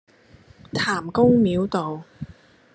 [0.73, 2.05] 譚公廟道